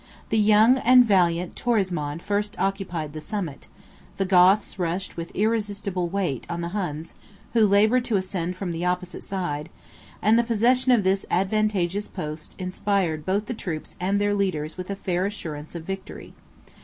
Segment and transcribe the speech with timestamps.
[0.29, 3.67] The young and valiant Torismond first occupied the summit;
[4.17, 7.13] the Goths rushed with irresistible weight on the Huns,
[7.53, 9.69] who labored to ascend from the opposite side:
[10.19, 14.89] and the possession of this advantageous post inspired both the troops and their leaders with
[14.89, 16.33] a fair assurance of victory.